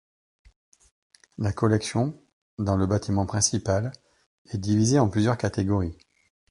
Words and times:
La 1.37 1.53
collection, 1.53 2.19
dans 2.57 2.75
le 2.75 2.87
bâtiment 2.87 3.27
principal, 3.27 3.91
est 4.47 4.57
divisée 4.57 4.97
en 4.97 5.09
plusieurs 5.09 5.37
catégories. 5.37 5.95